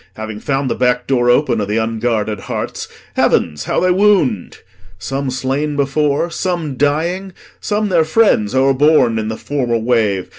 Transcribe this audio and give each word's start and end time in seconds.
Having 0.15 0.39
found 0.39 0.67
the 0.67 0.73
back 0.73 1.05
door 1.05 1.29
open 1.29 1.61
Of 1.61 1.67
the 1.67 1.77
unguarded 1.77 2.39
hearts, 2.39 2.87
heavens, 3.15 3.65
how 3.65 3.79
they 3.79 3.91
wound! 3.91 4.57
Some 4.97 5.29
slain 5.29 5.75
before, 5.75 6.31
some 6.31 6.75
dying, 6.75 7.33
some 7.59 7.89
their 7.89 8.03
friends 8.03 8.55
O'erborne 8.55 9.19
i' 9.19 9.35
th' 9.35 9.39
former 9.39 9.77
wave. 9.77 10.27